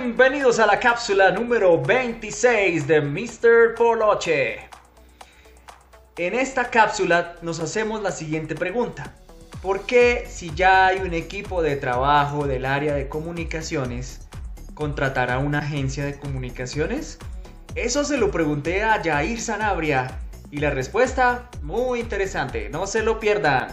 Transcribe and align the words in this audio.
Bienvenidos 0.00 0.58
a 0.58 0.64
la 0.64 0.80
cápsula 0.80 1.32
número 1.32 1.80
26 1.80 2.86
de 2.86 3.02
Mr. 3.02 3.74
Poloche. 3.76 4.60
En 6.16 6.34
esta 6.34 6.70
cápsula 6.70 7.36
nos 7.42 7.60
hacemos 7.60 8.02
la 8.02 8.10
siguiente 8.10 8.54
pregunta. 8.54 9.12
¿Por 9.60 9.84
qué 9.84 10.24
si 10.30 10.50
ya 10.54 10.86
hay 10.86 11.00
un 11.00 11.12
equipo 11.12 11.60
de 11.60 11.76
trabajo 11.76 12.46
del 12.46 12.64
área 12.64 12.94
de 12.94 13.08
comunicaciones, 13.10 14.22
contratar 14.72 15.30
a 15.30 15.38
una 15.38 15.58
agencia 15.58 16.06
de 16.06 16.18
comunicaciones? 16.18 17.18
Eso 17.74 18.02
se 18.04 18.16
lo 18.16 18.30
pregunté 18.30 18.82
a 18.82 19.02
Jair 19.04 19.40
Sanabria 19.40 20.18
y 20.50 20.58
la 20.58 20.70
respuesta 20.70 21.50
muy 21.60 22.00
interesante, 22.00 22.70
no 22.70 22.86
se 22.86 23.02
lo 23.02 23.20
pierdan. 23.20 23.68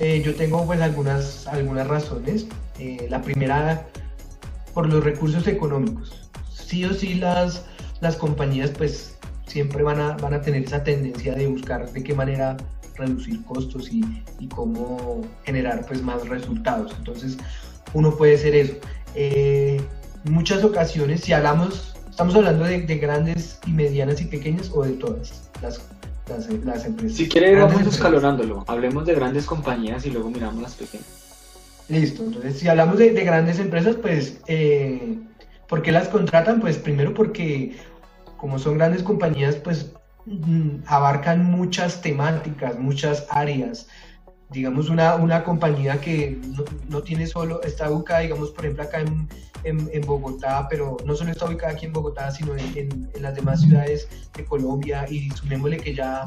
Eh, 0.00 0.22
yo 0.24 0.34
tengo 0.34 0.66
pues 0.66 0.80
algunas, 0.80 1.46
algunas 1.46 1.86
razones. 1.86 2.46
Eh, 2.78 3.06
la 3.08 3.22
primera 3.22 3.86
por 4.76 4.92
los 4.92 5.02
recursos 5.02 5.46
económicos. 5.46 6.28
Sí 6.52 6.84
o 6.84 6.92
sí 6.92 7.14
las, 7.14 7.64
las 8.02 8.14
compañías 8.14 8.68
pues 8.76 9.16
siempre 9.46 9.82
van 9.82 9.98
a, 9.98 10.18
van 10.18 10.34
a 10.34 10.42
tener 10.42 10.64
esa 10.64 10.84
tendencia 10.84 11.34
de 11.34 11.46
buscar 11.46 11.90
de 11.90 12.04
qué 12.04 12.12
manera 12.12 12.58
reducir 12.94 13.42
costos 13.46 13.90
y, 13.90 14.04
y 14.38 14.48
cómo 14.48 15.22
generar 15.44 15.86
pues 15.86 16.02
más 16.02 16.28
resultados. 16.28 16.94
Entonces 16.98 17.38
uno 17.94 18.14
puede 18.14 18.36
ser 18.36 18.54
eso. 18.54 18.74
Eh, 19.14 19.80
muchas 20.24 20.62
ocasiones, 20.62 21.22
si 21.22 21.32
hablamos, 21.32 21.96
estamos 22.10 22.34
hablando 22.34 22.66
de, 22.66 22.82
de, 22.82 22.98
grandes 22.98 23.58
y 23.66 23.70
medianas 23.70 24.20
y 24.20 24.26
pequeñas 24.26 24.70
o 24.74 24.84
de 24.84 24.92
todas 24.92 25.42
las, 25.62 25.80
las, 26.28 26.50
las 26.66 26.84
empresas. 26.84 27.16
Si 27.16 27.30
quiere, 27.30 27.56
vamos 27.56 27.80
escalonándolo. 27.80 28.62
Hablemos 28.66 29.06
de 29.06 29.14
grandes 29.14 29.46
compañías 29.46 30.04
y 30.04 30.10
luego 30.10 30.28
miramos 30.28 30.60
las 30.60 30.74
pequeñas. 30.74 31.25
Listo, 31.88 32.24
entonces 32.24 32.58
si 32.58 32.68
hablamos 32.68 32.98
de, 32.98 33.12
grandes 33.12 33.60
empresas, 33.60 33.96
pues, 33.96 34.40
eh, 34.48 35.18
¿por 35.68 35.82
qué 35.82 35.92
las 35.92 36.08
contratan? 36.08 36.60
Pues 36.60 36.78
primero 36.78 37.14
porque 37.14 37.76
como 38.36 38.58
son 38.58 38.78
grandes 38.78 39.02
compañías, 39.02 39.56
pues 39.56 39.92
mm, 40.26 40.78
abarcan 40.86 41.44
muchas 41.44 42.00
temáticas, 42.02 42.78
muchas 42.78 43.26
áreas. 43.30 43.88
Digamos, 44.50 44.88
una, 44.88 45.16
una 45.16 45.42
compañía 45.42 46.00
que 46.00 46.38
no, 46.88 47.02
tiene 47.02 47.26
solo, 47.26 47.62
está 47.62 47.90
ubicada, 47.90 48.20
digamos, 48.20 48.50
por 48.50 48.64
ejemplo, 48.64 48.84
acá 48.84 49.00
en, 49.00 49.28
en, 49.64 50.02
Bogotá, 50.02 50.68
pero 50.70 50.96
no 51.04 51.16
solo 51.16 51.32
está 51.32 51.46
ubicada 51.46 51.72
aquí 51.72 51.86
en 51.86 51.92
Bogotá, 51.92 52.30
sino 52.30 52.54
en, 52.54 53.10
en 53.12 53.22
las 53.22 53.34
demás 53.34 53.62
ciudades 53.62 54.08
de 54.36 54.44
Colombia 54.44 55.04
y 55.10 55.28
sumémosle 55.30 55.78
que 55.78 55.94
ya 55.94 56.24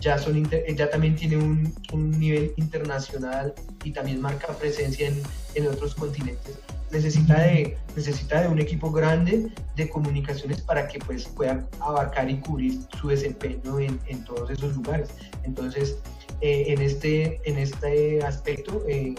ya, 0.00 0.18
son 0.18 0.48
ya 0.50 0.90
también 0.90 1.16
tiene 1.16 1.36
un, 1.36 1.74
un, 1.92 2.18
nivel 2.18 2.52
internacional 2.56 3.54
y 3.84 3.92
también 3.92 4.20
marca 4.20 4.48
presencia 4.54 5.08
en, 5.08 5.20
en, 5.54 5.66
otros 5.66 5.94
continentes. 5.94 6.58
Necesita 6.90 7.40
de, 7.40 7.76
necesita 7.96 8.42
de 8.42 8.48
un 8.48 8.58
equipo 8.58 8.90
grande 8.90 9.52
de 9.76 9.88
comunicaciones 9.88 10.60
para 10.60 10.88
que 10.88 10.98
pues, 10.98 11.26
pueda 11.26 11.66
abarcar 11.80 12.30
y 12.30 12.38
cubrir 12.38 12.80
su 13.00 13.08
desempeño 13.08 13.78
en, 13.78 14.00
en 14.06 14.24
todos 14.24 14.50
esos 14.50 14.74
lugares. 14.74 15.10
Entonces, 15.44 15.98
eh, 16.40 16.66
en, 16.68 16.80
este, 16.80 17.40
en 17.44 17.58
este 17.58 18.22
aspecto 18.22 18.84
eh, 18.88 19.14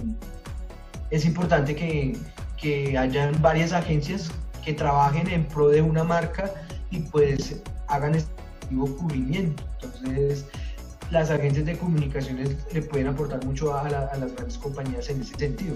es 1.11 1.25
importante 1.25 1.75
que, 1.75 2.17
que 2.57 2.97
hayan 2.97 3.41
varias 3.41 3.73
agencias 3.73 4.31
que 4.63 4.73
trabajen 4.73 5.27
en 5.29 5.45
pro 5.45 5.69
de 5.69 5.81
una 5.81 6.03
marca 6.03 6.53
y 6.91 6.99
pues 6.99 7.61
hagan 7.87 8.15
este 8.15 8.31
cubrimiento. 8.97 9.63
Entonces, 9.81 10.45
las 11.11 11.29
agencias 11.31 11.65
de 11.65 11.77
comunicaciones 11.77 12.55
le 12.71 12.81
pueden 12.83 13.07
aportar 13.07 13.43
mucho 13.45 13.75
a, 13.75 13.89
las 13.89 14.33
grandes 14.35 14.57
compañías 14.57 15.09
en 15.09 15.21
ese 15.21 15.35
sentido. 15.35 15.75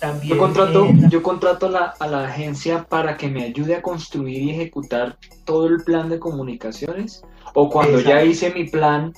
También, 0.00 0.34
yo 0.34 0.38
contrato, 0.38 0.84
eh, 0.84 0.94
yo 1.10 1.22
contrato 1.22 1.68
la, 1.68 1.94
a 1.98 2.06
la 2.06 2.24
agencia 2.24 2.84
para 2.88 3.16
que 3.16 3.28
me 3.28 3.42
ayude 3.42 3.74
a 3.74 3.82
construir 3.82 4.42
y 4.42 4.50
ejecutar 4.50 5.18
todo 5.44 5.66
el 5.66 5.82
plan 5.84 6.08
de 6.08 6.20
comunicaciones 6.20 7.22
o 7.54 7.68
cuando 7.68 8.00
ya 8.00 8.22
hice 8.22 8.52
mi 8.52 8.64
plan 8.64 9.12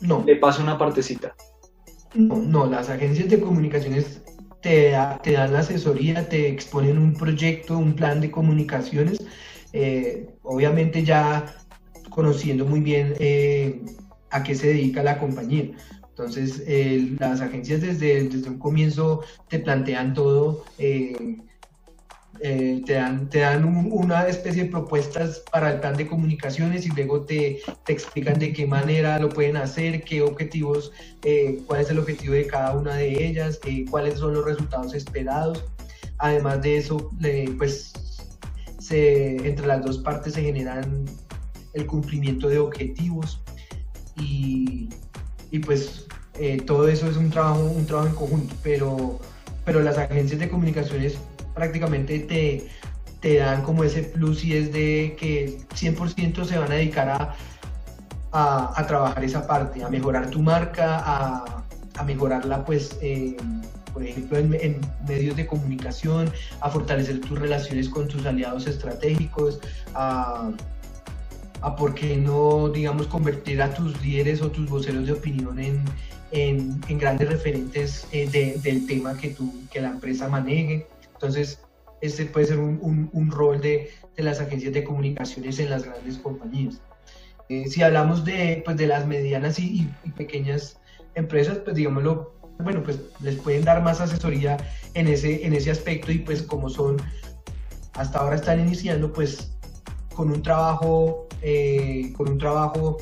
no. 0.00 0.22
le 0.24 0.36
paso 0.36 0.62
una 0.62 0.78
partecita. 0.78 1.34
No, 2.14 2.36
no, 2.36 2.66
las 2.66 2.88
agencias 2.88 3.28
de 3.28 3.40
comunicaciones 3.40 4.22
te, 4.62 4.94
te 5.22 5.32
dan 5.32 5.52
la 5.52 5.60
asesoría, 5.60 6.28
te 6.28 6.48
exponen 6.48 6.98
un 6.98 7.14
proyecto, 7.14 7.78
un 7.78 7.94
plan 7.94 8.20
de 8.20 8.30
comunicaciones, 8.30 9.24
eh, 9.72 10.28
obviamente 10.42 11.04
ya 11.04 11.46
conociendo 12.10 12.64
muy 12.64 12.80
bien 12.80 13.14
eh, 13.18 13.82
a 14.30 14.42
qué 14.42 14.54
se 14.54 14.68
dedica 14.68 15.02
la 15.02 15.18
compañía. 15.18 15.70
Entonces, 16.20 16.62
las 17.18 17.40
agencias 17.40 17.80
desde, 17.80 18.28
desde 18.28 18.50
un 18.50 18.58
comienzo 18.58 19.22
te 19.48 19.58
plantean 19.58 20.12
todo, 20.12 20.64
eh, 20.76 21.38
eh, 22.40 22.82
te 22.84 22.92
dan, 22.92 23.30
te 23.30 23.38
dan 23.38 23.64
una 23.64 24.28
especie 24.28 24.64
de 24.64 24.70
propuestas 24.70 25.42
para 25.50 25.72
el 25.72 25.80
plan 25.80 25.96
de 25.96 26.06
comunicaciones 26.06 26.84
y 26.84 26.90
luego 26.90 27.22
te, 27.22 27.62
te 27.86 27.92
explican 27.94 28.38
de 28.38 28.52
qué 28.52 28.66
manera 28.66 29.18
lo 29.18 29.30
pueden 29.30 29.56
hacer, 29.56 30.04
qué 30.04 30.20
objetivos, 30.20 30.92
eh, 31.24 31.62
cuál 31.66 31.80
es 31.80 31.90
el 31.90 31.98
objetivo 31.98 32.34
de 32.34 32.46
cada 32.46 32.76
una 32.76 32.96
de 32.96 33.26
ellas, 33.26 33.58
cuáles 33.90 34.18
son 34.18 34.34
los 34.34 34.44
resultados 34.44 34.92
esperados. 34.92 35.64
Además 36.18 36.60
de 36.60 36.76
eso, 36.76 37.10
pues 37.56 37.94
entre 38.90 39.66
las 39.66 39.82
dos 39.82 39.98
partes 39.98 40.34
se 40.34 40.42
generan 40.42 41.06
el 41.72 41.86
cumplimiento 41.86 42.48
de 42.48 42.58
objetivos 42.58 43.42
y, 44.16 44.90
y 45.50 45.58
pues 45.60 46.06
eh, 46.40 46.62
todo 46.66 46.88
eso 46.88 47.06
es 47.06 47.18
un 47.18 47.28
trabajo, 47.28 47.60
un 47.60 47.84
trabajo 47.84 48.08
en 48.08 48.14
conjunto, 48.14 48.54
pero, 48.62 49.20
pero 49.66 49.80
las 49.82 49.98
agencias 49.98 50.40
de 50.40 50.48
comunicaciones 50.48 51.18
prácticamente 51.54 52.18
te, 52.20 52.66
te 53.20 53.36
dan 53.36 53.60
como 53.60 53.84
ese 53.84 54.04
plus 54.04 54.42
y 54.42 54.56
es 54.56 54.72
de 54.72 55.16
que 55.20 55.58
100% 55.74 56.46
se 56.46 56.56
van 56.56 56.72
a 56.72 56.76
dedicar 56.76 57.10
a, 57.10 57.34
a, 58.32 58.86
trabajar 58.86 59.22
esa 59.22 59.46
parte, 59.46 59.84
a 59.84 59.90
mejorar 59.90 60.30
tu 60.30 60.40
marca, 60.40 61.02
a, 61.04 62.04
mejorarla 62.06 62.64
pues... 62.64 62.98
por 63.92 64.02
ejemplo, 64.02 64.38
en, 64.38 64.54
en, 64.54 64.80
medios 65.06 65.36
de 65.36 65.46
comunicación, 65.46 66.32
a 66.62 66.70
fortalecer 66.70 67.20
tus 67.20 67.38
relaciones 67.38 67.90
con 67.90 68.08
tus 68.08 68.24
aliados 68.24 68.66
estratégicos, 68.66 69.60
a, 69.94 70.50
a 71.60 71.76
por 71.76 71.94
qué 71.94 72.16
no, 72.16 72.70
digamos, 72.70 73.08
convertir 73.08 73.60
a 73.60 73.74
tus 73.74 74.00
líderes 74.00 74.40
o 74.40 74.50
tus 74.50 74.70
voceros 74.70 75.04
de 75.04 75.12
opinión 75.12 75.58
en, 75.58 75.84
en, 76.32 76.80
en 76.88 76.98
grandes 76.98 77.28
referentes 77.28 78.06
eh, 78.12 78.28
de, 78.28 78.58
del 78.62 78.86
tema 78.86 79.16
que, 79.16 79.28
tú, 79.30 79.52
que 79.70 79.80
la 79.80 79.88
empresa 79.88 80.28
maneje. 80.28 80.86
Entonces, 81.12 81.60
este 82.00 82.26
puede 82.26 82.46
ser 82.46 82.58
un, 82.58 82.78
un, 82.82 83.10
un 83.12 83.30
rol 83.30 83.60
de, 83.60 83.90
de, 84.16 84.22
las 84.22 84.40
agencias 84.40 84.72
de 84.72 84.84
comunicaciones 84.84 85.58
en 85.58 85.70
las 85.70 85.84
grandes 85.84 86.18
compañías. 86.18 86.80
Eh, 87.48 87.68
si 87.68 87.82
hablamos 87.82 88.24
de, 88.24 88.62
pues, 88.64 88.76
de 88.76 88.86
las 88.86 89.06
medianas 89.06 89.58
y, 89.58 89.88
y, 90.04 90.10
pequeñas 90.10 90.78
empresas, 91.14 91.58
pues 91.58 91.76
digámoslo, 91.76 92.34
bueno, 92.60 92.82
pues 92.82 93.00
les 93.20 93.36
pueden 93.36 93.64
dar 93.64 93.82
más 93.82 94.00
asesoría 94.00 94.56
en 94.94 95.08
ese, 95.08 95.44
en 95.44 95.54
ese 95.54 95.70
aspecto 95.70 96.12
y 96.12 96.18
pues 96.18 96.42
como 96.42 96.68
son, 96.68 96.98
hasta 97.94 98.18
ahora 98.18 98.36
están 98.36 98.60
iniciando, 98.60 99.12
pues 99.12 99.52
con 100.14 100.30
un 100.30 100.42
trabajo 100.42 101.28
eh, 101.42 102.12
con 102.16 102.28
un 102.28 102.38
trabajo 102.38 102.98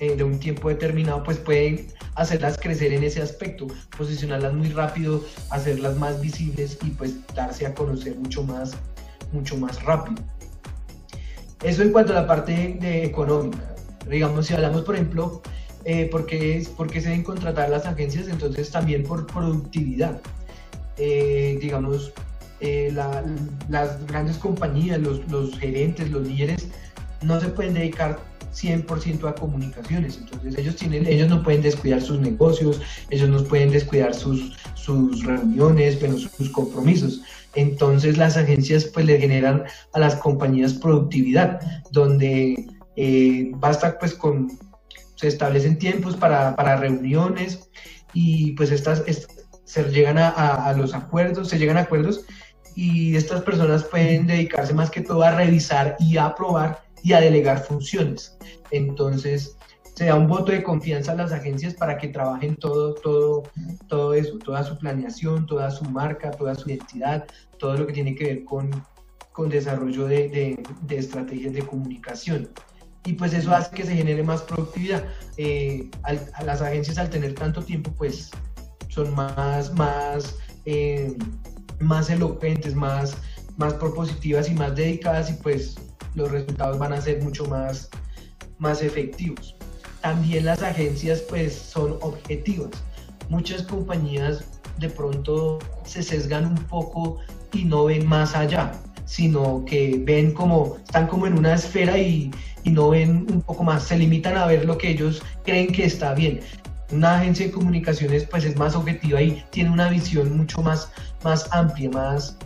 eh, 0.00 0.16
de 0.16 0.22
un 0.22 0.38
tiempo 0.38 0.68
determinado, 0.68 1.24
pues 1.24 1.38
pueden 1.38 1.88
hacerlas 2.14 2.56
crecer 2.58 2.92
en 2.92 3.02
ese 3.02 3.20
aspecto, 3.20 3.66
posicionarlas 3.96 4.54
muy 4.54 4.68
rápido, 4.68 5.24
hacerlas 5.50 5.96
más 5.96 6.20
visibles 6.20 6.78
y 6.84 6.90
pues 6.90 7.14
darse 7.34 7.66
a 7.66 7.74
conocer 7.74 8.16
mucho 8.16 8.44
más, 8.44 8.76
mucho 9.32 9.56
más 9.56 9.82
rápido. 9.82 10.22
Eso 11.64 11.82
en 11.82 11.90
cuanto 11.90 12.12
a 12.12 12.14
la 12.14 12.26
parte 12.28 12.78
económica. 13.04 13.74
Digamos, 14.08 14.46
si 14.46 14.54
hablamos, 14.54 14.82
por 14.82 14.94
ejemplo, 14.94 15.42
eh, 15.84 16.06
¿por, 16.06 16.26
qué, 16.26 16.64
se 16.64 17.00
deben 17.00 17.24
contratar 17.24 17.68
las 17.68 17.84
agencias? 17.84 18.28
Entonces 18.28 18.70
también 18.70 19.02
por 19.02 19.26
productividad. 19.26 20.20
Eh, 20.96 21.58
digamos, 21.60 22.12
las 23.68 24.06
grandes 24.06 24.36
compañías, 24.38 25.00
los 25.00 25.58
gerentes, 25.58 26.10
los 26.10 26.26
líderes, 26.26 26.68
no 27.22 27.40
se 27.40 27.48
pueden 27.48 27.74
dedicar 27.74 28.18
100% 28.62 29.28
a 29.28 29.34
comunicaciones. 29.34 30.18
Entonces 30.18 30.58
ellos, 30.58 30.76
tienen, 30.76 31.06
ellos 31.06 31.28
no 31.28 31.42
pueden 31.42 31.62
descuidar 31.62 32.00
sus 32.00 32.18
negocios, 32.18 32.80
ellos 33.10 33.28
no 33.28 33.42
pueden 33.44 33.70
descuidar 33.70 34.14
sus, 34.14 34.56
sus 34.74 35.24
reuniones, 35.24 36.00
bueno, 36.00 36.18
sus 36.18 36.50
compromisos. 36.50 37.22
Entonces 37.54 38.18
las 38.18 38.36
agencias 38.36 38.84
pues 38.86 39.06
le 39.06 39.18
generan 39.18 39.64
a 39.92 39.98
las 39.98 40.16
compañías 40.16 40.74
productividad, 40.74 41.60
donde 41.90 42.66
eh, 42.96 43.50
basta 43.54 43.98
pues 43.98 44.14
con, 44.14 44.48
se 45.14 45.28
establecen 45.28 45.78
tiempos 45.78 46.16
para, 46.16 46.54
para 46.56 46.76
reuniones 46.76 47.70
y 48.12 48.52
pues 48.52 48.70
estas, 48.70 49.02
se 49.64 49.84
llegan 49.90 50.18
a, 50.18 50.30
a, 50.30 50.72
los 50.72 50.94
acuerdos, 50.94 51.48
se 51.48 51.58
llegan 51.58 51.76
acuerdos 51.76 52.24
y 52.74 53.16
estas 53.16 53.42
personas 53.42 53.84
pueden 53.84 54.26
dedicarse 54.26 54.72
más 54.72 54.90
que 54.90 55.00
todo 55.00 55.22
a 55.22 55.32
revisar 55.32 55.96
y 55.98 56.16
a 56.16 56.26
aprobar 56.26 56.87
y 57.02 57.12
a 57.12 57.20
delegar 57.20 57.64
funciones. 57.64 58.36
Entonces, 58.70 59.56
se 59.98 60.04
da 60.04 60.14
un 60.14 60.28
voto 60.28 60.52
de 60.52 60.62
confianza 60.62 61.10
a 61.10 61.16
las 61.16 61.32
agencias 61.32 61.74
para 61.74 61.98
que 61.98 62.06
trabajen 62.06 62.54
todo, 62.54 62.94
todo, 62.94 63.42
todo 63.88 64.14
eso, 64.14 64.38
toda 64.38 64.62
su 64.62 64.78
planeación, 64.78 65.44
toda 65.46 65.72
su 65.72 65.84
marca, 65.86 66.30
toda 66.30 66.54
su 66.54 66.68
identidad, 66.70 67.26
todo 67.58 67.76
lo 67.76 67.86
que 67.86 67.92
tiene 67.92 68.14
que 68.14 68.24
ver 68.24 68.44
con, 68.44 68.70
con 69.32 69.48
desarrollo 69.48 70.06
de, 70.06 70.62
de, 70.82 70.96
estrategias 70.96 71.52
de 71.52 71.62
comunicación. 71.62 72.48
Y 73.04 73.14
pues 73.14 73.32
eso 73.32 73.52
hace 73.52 73.74
que 73.74 73.84
se 73.84 73.96
genere 73.96 74.22
más 74.22 74.42
productividad. 74.42 75.02
Eh, 75.36 75.90
a 76.04 76.44
las 76.44 76.62
agencias 76.62 76.96
al 76.98 77.10
tener 77.10 77.34
tanto 77.34 77.60
tiempo, 77.62 77.90
pues 77.98 78.30
son 78.88 79.12
más, 79.16 79.74
más, 79.74 80.36
eh, 80.64 81.16
más 81.80 82.08
elocuentes, 82.08 82.74
más, 82.74 83.16
más 83.56 83.74
propositivas 83.74 84.48
y 84.48 84.54
más 84.54 84.76
dedicadas 84.76 85.28
y 85.30 85.34
pues 85.34 85.76
los 86.18 86.30
resultados 86.30 86.78
van 86.78 86.92
a 86.92 87.00
ser 87.00 87.22
mucho 87.22 87.46
más, 87.46 87.88
más 88.58 88.82
efectivos. 88.82 89.56
También 90.02 90.44
las 90.44 90.62
agencias 90.62 91.22
pues 91.22 91.54
son 91.54 91.96
objetivas. 92.02 92.70
Muchas 93.28 93.62
compañías 93.62 94.44
de 94.78 94.88
pronto 94.90 95.58
se 95.84 96.02
sesgan 96.02 96.46
un 96.46 96.56
poco 96.64 97.18
y 97.52 97.64
no 97.64 97.86
ven 97.86 98.06
más 98.06 98.34
allá, 98.34 98.72
sino 99.06 99.64
que 99.64 100.00
ven 100.04 100.32
como, 100.32 100.76
están 100.76 101.06
como 101.06 101.26
en 101.26 101.38
una 101.38 101.54
esfera 101.54 101.98
y, 101.98 102.30
y 102.64 102.70
no 102.70 102.90
ven 102.90 103.26
un 103.30 103.42
poco 103.42 103.64
más, 103.64 103.84
se 103.84 103.96
limitan 103.96 104.36
a 104.36 104.46
ver 104.46 104.64
lo 104.64 104.76
que 104.76 104.90
ellos 104.90 105.22
creen 105.44 105.72
que 105.72 105.84
está 105.84 106.14
bien. 106.14 106.40
Una 106.90 107.18
agencia 107.18 107.46
de 107.46 107.52
comunicaciones 107.52 108.24
pues 108.24 108.44
es 108.44 108.56
más 108.56 108.74
objetiva 108.74 109.20
y 109.20 109.44
tiene 109.50 109.70
una 109.70 109.90
visión 109.90 110.36
mucho 110.36 110.62
más, 110.62 110.90
más 111.22 111.48
amplia, 111.52 111.90
más, 111.90 112.36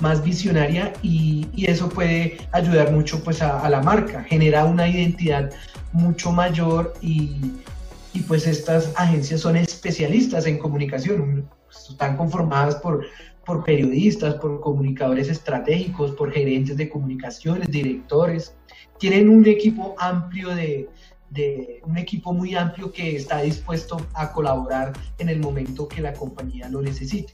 más 0.00 0.22
visionaria 0.22 0.92
y, 1.02 1.46
eso 1.56 1.88
puede 1.88 2.38
ayudar 2.52 2.92
mucho 2.92 3.22
pues 3.22 3.42
a, 3.42 3.68
la 3.68 3.82
marca, 3.82 4.24
genera 4.24 4.64
una 4.64 4.88
identidad 4.88 5.50
mucho 5.92 6.32
mayor 6.32 6.94
y, 7.00 7.52
pues 8.26 8.46
estas 8.48 8.92
agencias 8.96 9.42
son 9.42 9.56
especialistas 9.56 10.46
en 10.46 10.58
comunicación, 10.58 11.48
están 11.70 12.16
conformadas 12.16 12.74
por, 12.76 13.06
por 13.44 13.64
periodistas, 13.64 14.34
por 14.34 14.60
comunicadores 14.60 15.28
estratégicos, 15.28 16.12
por 16.12 16.32
gerentes 16.32 16.76
de 16.76 16.88
comunicaciones, 16.88 17.70
directores, 17.70 18.56
tienen 18.98 19.28
un 19.28 19.46
equipo 19.46 19.94
amplio 19.98 20.48
de, 20.48 20.88
de 21.30 21.80
un 21.84 21.96
equipo 21.98 22.32
muy 22.32 22.54
amplio 22.54 22.90
que 22.90 23.16
está 23.16 23.42
dispuesto 23.42 24.00
a 24.14 24.32
colaborar 24.32 24.92
en 25.18 25.28
el 25.28 25.40
momento 25.40 25.86
que 25.86 26.00
la 26.00 26.12
compañía 26.12 26.68
lo 26.68 26.82
necesite. 26.82 27.32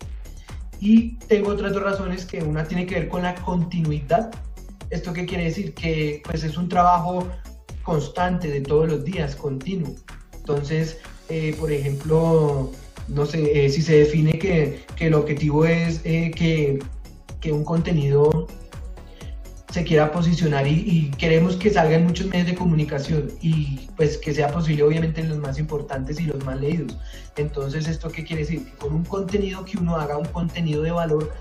Y 0.80 1.16
tengo 1.28 1.50
otras 1.50 1.72
dos 1.72 1.82
razones 1.82 2.24
que 2.24 2.42
una 2.42 2.64
tiene 2.64 2.86
que 2.86 2.96
ver 2.96 3.08
con 3.08 3.22
la 3.22 3.34
continuidad. 3.36 4.30
¿Esto 4.90 5.12
qué 5.12 5.26
quiere 5.26 5.44
decir? 5.44 5.74
Que 5.74 6.22
pues 6.24 6.44
es 6.44 6.56
un 6.56 6.68
trabajo 6.68 7.26
constante 7.82 8.48
de 8.48 8.60
todos 8.60 8.88
los 8.88 9.04
días, 9.04 9.36
continuo. 9.36 9.94
Entonces, 10.34 10.98
eh, 11.28 11.54
por 11.58 11.72
ejemplo, 11.72 12.70
no 13.08 13.26
sé, 13.26 13.64
eh, 13.64 13.70
si 13.70 13.82
se 13.82 13.98
define 13.98 14.38
que, 14.38 14.84
que 14.96 15.06
el 15.06 15.14
objetivo 15.14 15.64
es 15.64 16.00
eh, 16.04 16.30
que, 16.34 16.78
que 17.40 17.52
un 17.52 17.64
contenido 17.64 18.46
se 19.74 19.82
quiera 19.82 20.12
posicionar 20.12 20.68
y, 20.68 21.10
queremos 21.18 21.56
que 21.56 21.68
salga 21.68 21.96
en 21.96 22.04
muchos 22.04 22.28
medios 22.28 22.46
de 22.46 22.54
comunicación 22.54 23.32
y 23.42 23.88
pues 23.96 24.18
que 24.18 24.32
sea 24.32 24.46
posible 24.52 24.84
obviamente 24.84 25.20
en 25.20 25.30
los 25.30 25.38
más 25.38 25.58
importantes 25.58 26.20
y 26.20 26.26
los 26.26 26.44
más 26.44 26.60
leídos. 26.60 26.96
Entonces, 27.36 27.88
¿esto 27.88 28.08
qué 28.08 28.22
quiere 28.22 28.42
decir? 28.42 28.64
Que 28.66 28.70
con 28.76 28.94
un 28.94 29.04
contenido 29.04 29.64
que 29.64 29.76
uno 29.76 29.96
haga, 29.96 30.16
un 30.16 30.26
contenido 30.26 30.80
de 30.82 30.92
valor, 30.92 31.34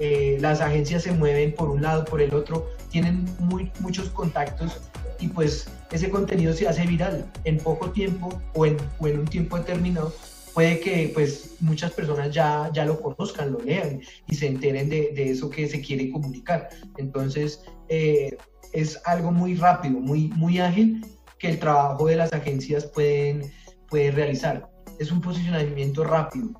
eh, 0.00 0.36
las 0.38 0.60
agencias 0.60 1.04
se 1.04 1.12
mueven 1.12 1.54
por 1.54 1.70
un 1.70 1.80
lado, 1.80 2.04
por 2.04 2.20
el 2.20 2.34
otro, 2.34 2.68
tienen 2.90 3.24
muy, 3.38 3.72
muchos 3.80 4.10
contactos 4.10 4.78
y 5.18 5.28
pues 5.28 5.66
ese 5.92 6.10
contenido 6.10 6.52
se 6.52 6.68
hace 6.68 6.86
viral 6.86 7.24
en 7.44 7.56
poco 7.56 7.88
tiempo 7.88 8.38
o 8.52 8.66
en, 8.66 8.76
o 8.98 9.06
en 9.06 9.20
un 9.20 9.24
tiempo 9.24 9.56
determinado 9.56 10.12
puede 10.54 10.80
que 10.80 11.10
pues 11.14 11.56
muchas 11.60 11.92
personas 11.92 12.32
ya, 12.32 12.70
ya 12.72 12.84
lo 12.84 13.00
conozcan, 13.00 13.52
lo 13.52 13.60
lean 13.60 14.00
y 14.28 14.34
se 14.34 14.46
enteren 14.46 14.88
de, 14.88 15.12
de 15.14 15.30
eso 15.30 15.48
que 15.50 15.68
se 15.68 15.80
quiere 15.80 16.10
comunicar. 16.10 16.68
Entonces 16.98 17.62
eh, 17.88 18.36
es 18.72 19.00
algo 19.04 19.32
muy 19.32 19.54
rápido, 19.54 20.00
muy, 20.00 20.28
muy 20.28 20.58
ágil 20.58 21.04
que 21.38 21.48
el 21.48 21.58
trabajo 21.58 22.06
de 22.06 22.16
las 22.16 22.32
agencias 22.32 22.86
pueden, 22.86 23.50
pueden 23.88 24.14
realizar. 24.14 24.70
Es 24.98 25.10
un 25.10 25.20
posicionamiento 25.20 26.04
rápido. 26.04 26.50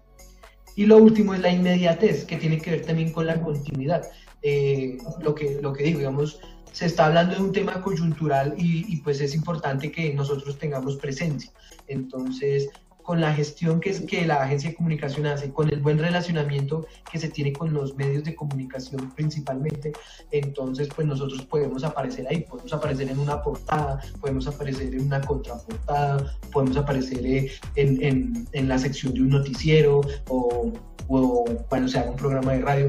Y 0.75 0.87
lo 0.87 0.97
último 0.97 1.35
es 1.35 1.41
la 1.41 1.51
inmediatez, 1.51 2.25
que 2.25 2.37
tiene 2.37 2.59
que 2.59 2.73
ver 2.73 2.87
también 2.87 3.13
con 3.13 3.27
la 3.27 3.41
continuidad. 3.41 4.03
Eh, 4.43 4.99
lo, 5.21 5.35
que, 5.35 5.61
lo 5.61 5.73
que 5.73 5.85
digo, 5.85 5.99
digamos, 5.99 6.41
se 6.73 6.87
está 6.87 7.07
hablando 7.07 7.35
de 7.35 7.43
un 7.43 7.53
tema 7.53 7.81
coyuntural 7.83 8.55
y, 8.57 8.93
y, 8.93 8.97
pues 9.03 9.21
es 9.21 9.35
importante 9.35 9.93
que 9.93 10.15
nosotros 10.15 10.59
tengamos 10.59 10.97
presencia. 10.97 11.53
Entonces, 11.87 12.71
con 13.03 13.21
la 13.21 13.35
gestión 13.35 13.81
que, 13.81 13.91
es, 13.91 14.01
que 14.01 14.27
la 14.27 14.43
agencia 14.43 14.71
de 14.71 14.77
comunicación 14.77 15.27
hace, 15.27 15.53
con 15.53 15.69
el 15.69 15.81
buen 15.81 15.99
relacionamiento 15.99 16.87
que 17.11 17.19
se 17.19 17.29
tiene 17.29 17.53
con 17.53 17.73
los 17.73 17.97
medios 17.97 18.25
de 18.25 18.35
comunicación 18.35 19.11
principalmente, 19.15 19.93
entonces 20.31 20.89
pues 20.95 21.07
nosotros 21.07 21.43
podemos 21.47 21.85
aparecer 21.85 22.27
ahí, 22.29 22.41
podemos 22.41 22.73
aparecer 22.73 23.11
en 23.11 23.19
una 23.19 23.43
portada, 23.43 24.01
podemos 24.21 24.47
aparecer 24.47 24.95
en 24.95 25.07
una 25.07 25.21
contraportada, 25.21 26.37
podemos 26.53 26.77
aparecer 26.77 27.25
eh, 27.27 27.51
en, 27.77 28.03
en, 28.03 28.49
en 28.53 28.69
la 28.69 28.79
sección 28.79 29.15
de 29.15 29.23
un 29.23 29.31
noticiero 29.31 30.01
o, 30.29 30.73
o 31.09 31.45
cuando 31.69 31.89
se 31.89 31.99
haga 31.99 32.11
un 32.11 32.17
programa 32.17 32.53
de 32.53 32.61
radio 32.61 32.89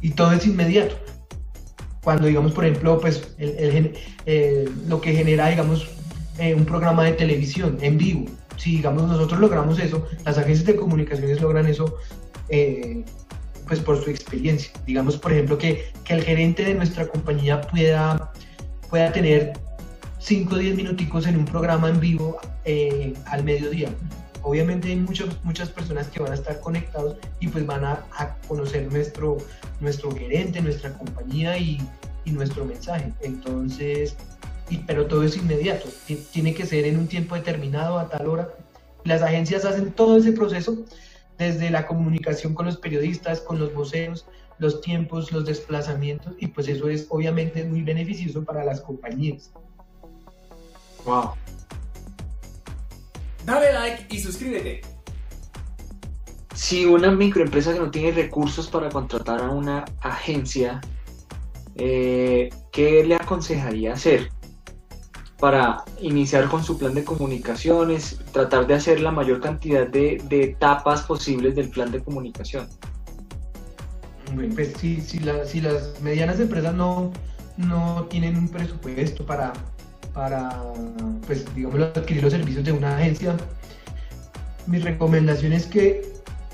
y 0.00 0.10
todo 0.10 0.32
es 0.32 0.46
inmediato. 0.46 0.96
Cuando 2.02 2.28
digamos, 2.28 2.52
por 2.52 2.64
ejemplo, 2.64 2.98
pues 2.98 3.34
el, 3.36 3.50
el, 3.58 3.94
eh, 4.24 4.68
lo 4.88 5.02
que 5.02 5.12
genera, 5.12 5.48
digamos, 5.48 5.86
eh, 6.38 6.54
un 6.54 6.64
programa 6.64 7.04
de 7.04 7.12
televisión 7.12 7.76
en 7.82 7.98
vivo, 7.98 8.24
si 8.60 8.72
digamos 8.72 9.04
nosotros 9.04 9.40
logramos 9.40 9.78
eso, 9.78 10.06
las 10.26 10.36
agencias 10.36 10.66
de 10.66 10.76
comunicaciones 10.76 11.40
logran 11.40 11.66
eso, 11.66 11.96
eh, 12.50 13.02
pues 13.66 13.80
por 13.80 14.04
su 14.04 14.10
experiencia. 14.10 14.70
Digamos, 14.86 15.16
por 15.16 15.32
ejemplo, 15.32 15.56
que, 15.56 15.90
que, 16.04 16.12
el 16.12 16.22
gerente 16.22 16.64
de 16.64 16.74
nuestra 16.74 17.08
compañía 17.08 17.62
pueda, 17.62 18.32
pueda 18.90 19.10
tener 19.12 19.54
5 20.18 20.54
o 20.54 20.58
10 20.58 20.76
minuticos 20.76 21.26
en 21.26 21.38
un 21.38 21.46
programa 21.46 21.88
en 21.88 22.00
vivo 22.00 22.38
eh, 22.66 23.14
al 23.24 23.44
mediodía. 23.44 23.88
Obviamente 24.42 24.88
hay 24.88 24.96
muchas, 24.96 25.28
muchas 25.42 25.70
personas 25.70 26.08
que 26.08 26.20
van 26.20 26.32
a 26.32 26.34
estar 26.34 26.60
conectados 26.60 27.16
y 27.40 27.48
pues 27.48 27.64
van 27.64 27.82
a, 27.82 28.04
a 28.18 28.36
conocer 28.46 28.92
nuestro, 28.92 29.38
nuestro 29.80 30.14
gerente, 30.14 30.60
nuestra 30.60 30.92
compañía 30.92 31.56
y, 31.56 31.78
y 32.26 32.32
nuestro 32.32 32.66
mensaje. 32.66 33.10
Entonces, 33.22 34.16
pero 34.78 35.06
todo 35.06 35.22
es 35.22 35.36
inmediato, 35.36 35.88
tiene 36.32 36.54
que 36.54 36.66
ser 36.66 36.84
en 36.84 36.98
un 36.98 37.08
tiempo 37.08 37.34
determinado, 37.34 37.98
a 37.98 38.08
tal 38.08 38.26
hora. 38.26 38.54
Las 39.04 39.22
agencias 39.22 39.64
hacen 39.64 39.92
todo 39.92 40.16
ese 40.16 40.32
proceso, 40.32 40.84
desde 41.38 41.70
la 41.70 41.86
comunicación 41.86 42.54
con 42.54 42.66
los 42.66 42.76
periodistas, 42.76 43.40
con 43.40 43.58
los 43.58 43.72
voceros, 43.74 44.26
los 44.58 44.82
tiempos, 44.82 45.32
los 45.32 45.46
desplazamientos, 45.46 46.34
y 46.38 46.48
pues 46.48 46.68
eso 46.68 46.88
es 46.88 47.06
obviamente 47.08 47.64
muy 47.64 47.82
beneficioso 47.82 48.44
para 48.44 48.62
las 48.62 48.82
compañías. 48.82 49.50
Wow. 51.06 51.32
Dale 53.46 53.72
like 53.72 54.14
y 54.14 54.20
suscríbete. 54.20 54.82
Si 56.54 56.84
una 56.84 57.10
microempresa 57.10 57.72
que 57.72 57.80
no 57.80 57.90
tiene 57.90 58.12
recursos 58.12 58.68
para 58.68 58.90
contratar 58.90 59.40
a 59.40 59.48
una 59.48 59.86
agencia, 60.02 60.82
eh, 61.76 62.50
¿qué 62.70 63.02
le 63.02 63.14
aconsejaría 63.14 63.94
hacer? 63.94 64.30
Para 65.40 65.84
iniciar 66.00 66.48
con 66.48 66.62
su 66.62 66.78
plan 66.78 66.94
de 66.94 67.02
comunicaciones, 67.02 68.20
tratar 68.32 68.66
de 68.66 68.74
hacer 68.74 69.00
la 69.00 69.10
mayor 69.10 69.40
cantidad 69.40 69.86
de, 69.86 70.22
etapas 70.30 71.02
posibles 71.02 71.54
del 71.54 71.70
plan 71.70 71.90
de 71.90 72.00
comunicación. 72.00 72.68
pues 74.54 74.74
si, 74.78 75.00
si, 75.00 75.20
si 75.46 75.60
las 75.60 76.00
medianas 76.02 76.38
empresas 76.40 76.74
no, 76.74 77.10
no 77.56 78.06
tienen 78.10 78.36
un 78.36 78.48
presupuesto 78.48 79.24
para, 79.24 79.52
para 80.12 80.62
pues, 81.26 81.44
digamos, 81.54 81.80
adquirir 81.80 82.22
los 82.22 82.32
servicios 82.32 82.64
de 82.64 82.72
una 82.72 82.96
agencia, 82.96 83.36
mi 84.66 84.78
recomendación 84.78 85.52
es 85.52 85.66
que 85.66 86.02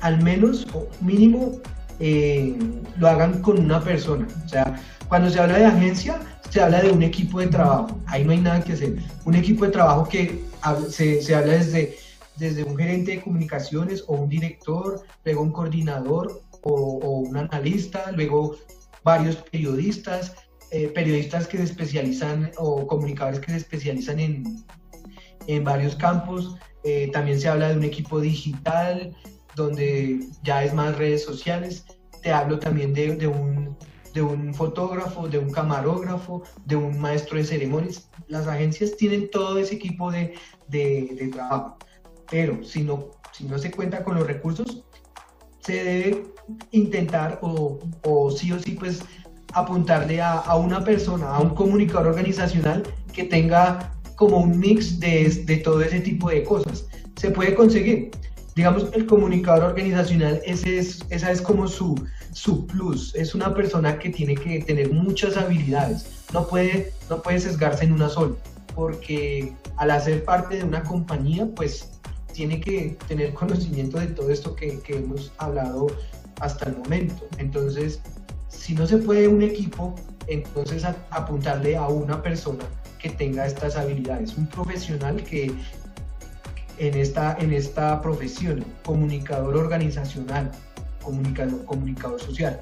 al 0.01 0.23
menos 0.23 0.67
o 0.73 0.87
mínimo 1.01 1.61
eh, 2.01 2.57
lo 2.97 3.09
hagan 3.09 3.43
con 3.43 3.59
una 3.59 3.81
persona. 3.81 4.27
O 4.45 4.49
sea, 4.49 4.81
cuando 5.09 5.31
se 5.31 5.41
habla 5.41 5.59
de 5.59 5.67
agencia, 5.67 6.21
se 6.51 6.61
habla 6.61 6.83
de 6.83 6.91
un 6.91 7.03
equipo 7.03 7.41
de 7.41 7.49
trabajo, 7.49 8.01
ahí 8.07 8.25
no 8.25 8.33
hay 8.33 8.41
nada 8.41 8.63
que 8.63 8.73
hacer. 8.73 8.97
Un 9.25 9.35
equipo 9.35 9.65
de 9.65 9.73
trabajo 9.73 10.09
que 10.09 10.45
se, 10.89 11.23
se 11.23 11.35
habla 11.35 11.55
desde, 11.55 11.97
desde 12.37 12.65
un 12.65 12.77
gerente 12.77 13.13
de 13.13 13.21
comunicaciones 13.21 14.05
o 14.07 14.15
un 14.15 14.29
director, 14.29 15.03
luego 15.25 15.43
un 15.43 15.53
coordinador 15.53 16.43
o, 16.63 16.73
o 16.73 17.11
un 17.21 17.37
analista, 17.37 18.13
luego 18.13 18.57
varios 19.05 19.37
periodistas, 19.37 20.35
eh, 20.73 20.89
periodistas 20.89 21.47
que 21.47 21.59
se 21.59 21.65
especializan 21.65 22.51
o 22.59 22.87
comunicadores 22.87 23.41
que 23.41 23.53
se 23.53 23.59
especializan 23.59 24.19
en, 24.19 24.65
en 25.47 25.65
varios 25.65 25.95
campos. 25.95 26.57
Eh, 26.85 27.11
también 27.13 27.41
se 27.41 27.49
habla 27.49 27.69
de 27.69 27.77
un 27.77 27.85
equipo 27.85 28.21
digital, 28.21 29.17
donde 29.57 30.21
ya 30.45 30.63
es 30.63 30.73
más 30.73 30.97
redes 30.97 31.25
sociales. 31.25 31.85
Te 32.23 32.31
hablo 32.31 32.61
también 32.61 32.95
de, 32.95 33.17
de 33.17 33.27
un 33.27 33.77
de 34.17 34.23
un 34.23 34.55
fotógrafo, 34.55 35.29
de 35.29 35.39
un 35.39 35.51
camarógrafo, 35.51 36.43
de 36.65 36.75
un 36.75 36.99
maestro 36.99 37.37
de 37.37 37.45
ceremonias. 37.45 38.09
Las 38.29 38.47
agencias 38.47 38.97
tienen 38.97 39.31
todo 39.31 39.59
ese 39.59 39.75
equipo 39.75 40.11
de, 40.11 40.35
de, 40.69 41.31
trabajo, 41.31 41.77
pero 42.31 42.65
si 42.65 42.83
no, 42.83 43.11
si 43.33 43.45
no 43.45 43.59
se 43.59 43.71
cuenta 43.71 44.03
con 44.03 44.15
los 44.15 44.27
recursos, 44.27 44.85
se 45.61 45.85
debe 45.85 46.25
intentar 46.71 47.39
o, 47.43 47.79
sí 48.31 48.53
o 48.53 48.59
sí 48.59 48.71
pues 48.71 49.03
apuntarle 49.53 50.23
a, 50.23 50.57
una 50.57 50.83
persona, 50.83 51.29
a 51.29 51.41
un 51.41 51.51
comunicador 51.51 52.07
organizacional 52.07 52.85
que 53.13 53.25
tenga 53.25 53.93
como 54.15 54.39
un 54.39 54.59
mix 54.59 54.99
de, 54.99 55.29
de 55.45 55.59
todo 55.59 55.83
ese 55.83 56.01
tipo 56.01 56.31
de 56.31 56.43
cosas. 56.43 56.87
Se 57.17 57.31
puede 57.31 57.55
conseguir. 57.55 58.13
Digamos, 58.57 58.89
el 58.95 59.05
comunicador 59.05 59.65
organizacional, 59.65 60.41
es, 60.47 60.65
esa 61.11 61.31
es 61.31 61.43
como 61.43 61.69
su, 61.69 61.95
su 62.33 62.67
plus. 62.67 63.15
Es 63.15 63.35
una 63.35 63.53
persona 63.53 63.99
que 63.99 64.09
tiene 64.09 64.35
que 64.35 64.61
tener 64.61 64.91
muchas 64.91 65.37
habilidades. 65.37 66.25
No 66.33 66.49
puede, 66.49 66.91
no 67.11 67.21
puede 67.21 67.39
sesgarse 67.39 67.85
en 67.85 67.93
una 67.93 68.09
sola, 68.09 68.35
porque 68.75 69.53
al 69.77 69.91
hacer 69.91 70.25
parte 70.25 70.57
de 70.57 70.65
una 70.65 70.83
compañía, 70.83 71.47
pues 71.55 71.91
tiene 72.33 72.59
que 72.59 72.97
tener 73.07 73.35
conocimiento 73.35 73.99
de 73.99 74.07
todo 74.07 74.31
esto 74.31 74.57
que, 74.57 74.79
que 74.81 74.97
hemos 74.97 75.31
hablado 75.37 75.89
hasta 76.41 76.71
el 76.71 76.79
momento. 76.79 77.29
Entonces, 77.37 78.01
si 78.49 78.75
no 78.75 78.87
se 78.87 78.97
puede 78.97 79.29
un 79.29 79.43
equipo, 79.43 79.95
entonces 80.29 80.83
apuntarle 81.11 81.77
a 81.77 81.89
una 81.89 82.23
persona 82.23 82.65
que 82.99 83.11
tenga 83.11 83.45
estas 83.45 83.77
habilidades, 83.77 84.35
un 84.39 84.47
profesional 84.47 85.23
que 85.23 85.53
en 86.79 86.95
esta, 86.95 87.37
en 87.39 87.53
esta 87.53 88.01
profesión, 88.01 88.65
comunicador 88.85 89.57
organizacional, 89.57 90.51
comunicador, 91.03 91.65
comunicador 91.65 92.21
social. 92.21 92.61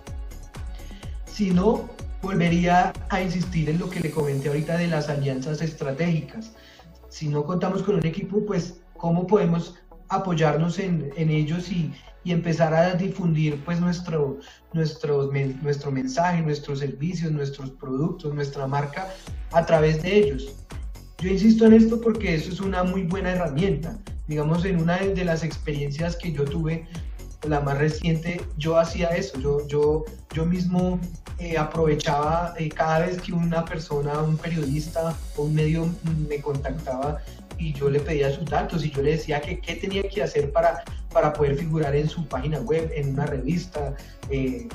Si 1.27 1.51
no, 1.51 1.89
volvería 2.23 2.93
a 3.09 3.21
insistir 3.21 3.69
en 3.71 3.79
lo 3.79 3.91
que 3.91 4.01
le 4.01 4.11
comenté 4.11 4.49
ahorita 4.49 4.77
de 4.77 4.87
las 4.87 5.09
alianzas 5.09 5.61
estratégicas. 5.61 6.53
Si 7.09 7.29
no 7.29 7.45
contamos 7.45 7.83
con 7.83 7.97
un 7.97 8.07
equipo, 8.07 8.45
pues, 8.47 8.81
¿cómo 8.97 9.27
podemos 9.27 9.75
apoyarnos 10.09 10.79
en, 10.79 11.11
en 11.17 11.31
ellos 11.31 11.71
y, 11.71 11.93
y 12.25 12.33
empezar 12.33 12.75
a 12.75 12.95
difundir 12.95 13.63
pues 13.65 13.81
nuestro, 13.81 14.39
nuestro, 14.73 15.31
nuestro 15.63 15.91
mensaje, 15.91 16.41
nuestros 16.41 16.79
servicios, 16.81 17.31
nuestros 17.31 17.71
productos, 17.71 18.35
nuestra 18.35 18.67
marca 18.67 19.09
a 19.53 19.65
través 19.65 20.03
de 20.03 20.19
ellos. 20.19 20.64
Yo 21.19 21.31
insisto 21.31 21.67
en 21.67 21.75
esto 21.75 22.01
porque 22.01 22.35
eso 22.35 22.51
es 22.51 22.61
una 22.61 22.83
muy 22.83 23.05
buena 23.05 23.33
herramienta. 23.33 23.97
Digamos, 24.27 24.65
en 24.65 24.81
una 24.81 24.99
de 24.99 25.25
las 25.25 25.43
experiencias 25.45 26.17
que 26.17 26.33
yo 26.33 26.45
tuve, 26.45 26.87
la 27.49 27.61
más 27.61 27.79
reciente, 27.79 28.41
yo 28.57 28.79
hacía 28.79 29.09
eso. 29.09 29.39
Yo, 29.41 29.67
yo, 29.69 30.05
yo 30.33 30.47
mismo 30.47 30.99
eh, 31.39 31.59
aprovechaba 31.59 32.55
eh, 32.59 32.69
cada 32.69 33.01
vez 33.01 33.21
que 33.21 33.33
una 33.33 33.65
persona, 33.65 34.21
un 34.21 34.37
periodista 34.37 35.15
o 35.37 35.43
un 35.43 35.55
medio 35.55 35.89
me 36.29 36.41
contactaba 36.41 37.21
y 37.59 37.73
yo 37.73 37.91
le 37.91 38.01
pedía 38.01 38.31
sus 38.35 38.45
datos 38.47 38.85
y 38.85 38.91
yo 38.91 39.03
le 39.03 39.13
decía 39.13 39.41
que 39.41 39.61
qué 39.61 39.77
tenía 39.77 40.03
que 40.09 40.23
hacer 40.23 40.53
para, 40.53 40.85
para 41.13 41.33
poder 41.33 41.57
figurar 41.57 41.95
en 41.95 42.09
su 42.09 42.27
página 42.27 42.59
web, 42.61 42.91
en 42.95 43.11
una 43.11 43.27
revista, 43.27 43.95
eh, 44.31 44.69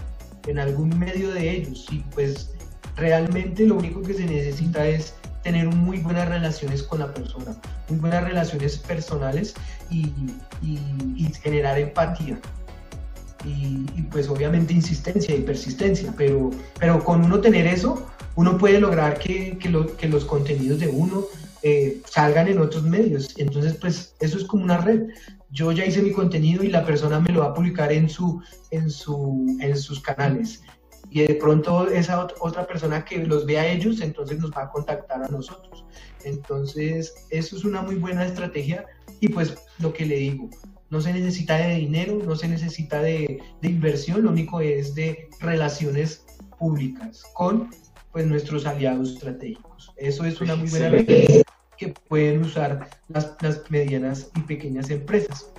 en 0.48 0.60
algún 0.60 0.98
medio 0.98 1.32
de 1.32 1.50
ellos. 1.50 1.88
Y 1.92 2.00
pues 2.14 2.52
realmente 2.96 3.66
lo 3.66 3.76
único 3.76 4.02
que 4.02 4.14
se 4.14 4.26
necesita 4.26 4.88
es 4.88 5.16
tener 5.44 5.68
muy 5.68 6.00
buenas 6.00 6.28
relaciones 6.28 6.84
con 6.84 7.00
la 7.00 7.14
persona, 7.14 7.56
muy 7.88 8.00
buenas 8.00 8.24
relaciones 8.24 8.78
personales 8.78 9.54
y, 9.90 10.12
generar 11.42 11.80
empatía. 11.80 12.40
Y, 13.46 14.02
pues 14.12 14.28
obviamente 14.28 14.74
insistencia 14.74 15.36
y 15.36 15.42
persistencia, 15.42 16.14
pero, 16.18 16.52
pero 16.80 17.04
con 17.04 17.24
uno 17.24 17.40
tener 17.40 17.68
eso, 17.68 18.06
uno 18.36 18.58
puede 18.58 18.80
lograr 18.80 19.18
que, 19.20 19.58
que 19.58 20.08
los 20.08 20.26
contenidos 20.26 20.80
de 20.80 20.88
uno 20.88 21.26
eh, 21.62 22.02
salgan 22.06 22.48
en 22.48 22.60
otros 22.60 22.84
medios. 22.84 23.34
Entonces, 23.38 23.74
pues 23.76 24.16
eso 24.20 24.38
es 24.38 24.46
como 24.46 24.64
una 24.64 24.78
red. 24.78 25.08
Yo 25.52 25.72
ya 25.72 25.86
hice 25.86 26.02
mi 26.02 26.12
contenido 26.12 26.64
y 26.64 26.70
la 26.70 26.86
persona 26.86 27.20
me 27.20 27.32
lo 27.34 27.42
va 27.42 27.48
a 27.48 27.54
publicar 27.54 27.92
en, 27.92 28.08
su, 28.08 28.42
en, 28.72 28.90
su, 28.90 29.58
en 29.60 29.76
sus 29.78 30.00
canales. 30.00 30.62
Y 31.10 31.22
de 31.22 31.36
pronto 31.36 31.88
esa 31.88 32.28
otra 32.40 32.68
persona 32.68 33.04
que 33.04 33.18
los 33.26 33.46
ve 33.46 33.60
a 33.60 33.68
ellos, 33.68 34.02
entonces 34.02 34.40
nos 34.40 34.52
va 34.52 34.64
a 34.64 34.70
contactar 34.70 35.24
a 35.24 35.28
nosotros. 35.28 35.86
Entonces, 36.24 37.28
eso 37.30 37.58
es 37.58 37.64
una 37.64 37.82
muy 37.82 37.96
buena 37.96 38.26
estrategia 38.26 38.86
y 39.20 39.30
pues 39.30 39.56
lo 39.80 39.94
que 39.94 40.06
le 40.06 40.18
digo, 40.18 40.50
no 40.90 41.02
se 41.02 41.14
necesita 41.14 41.58
de 41.58 41.76
dinero, 41.76 42.20
no 42.24 42.36
se 42.36 42.48
necesita 42.48 43.02
de, 43.02 43.42
de 43.62 43.70
inversión, 43.70 44.24
lo 44.24 44.32
único 44.32 44.62
es 44.62 44.96
de 44.96 45.30
relaciones 45.40 46.26
públicas 46.58 47.24
con 47.34 47.70
pues 48.12 48.26
nuestros 48.26 48.66
aliados 48.66 49.14
estratégicos. 49.14 49.92
Eso 49.98 50.26
es 50.26 50.42
una 50.42 50.56
muy 50.56 50.70
buena 50.70 50.88
estrategia 50.88 51.44
que 51.78 51.94
pueden 52.08 52.42
usar 52.42 52.90
las, 53.08 53.36
medianas 53.70 54.30
y 54.36 54.42
pequeñas 54.42 54.90
empresas. 54.90 55.52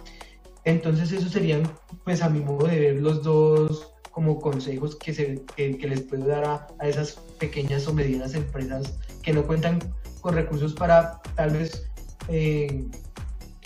Entonces, 0.65 1.13
eso 1.13 1.29
serían, 1.29 1.63
pues 2.05 2.23
a 2.23 2.29
mi 2.29 2.41
modo 2.41 2.67
de 2.67 2.79
ver, 2.79 2.97
los 2.97 3.23
dos 3.23 3.95
como 4.11 4.41
consejos 4.41 4.97
que, 4.97 5.15
se, 5.15 5.43
que, 5.57 5.77
les 5.89 6.03
puedo 6.03 6.27
dar 6.27 6.45
a, 6.45 6.67
a, 6.79 6.89
esas 6.89 7.13
pequeñas 7.39 7.87
o 7.87 7.95
medianas 7.95 8.35
empresas 8.35 8.99
que 9.23 9.33
no 9.33 9.45
cuentan 9.45 9.79
con 10.21 10.35
recursos 10.35 10.75
para 10.75 11.21
tal 11.37 11.51
vez 11.51 11.89
eh, 12.29 12.85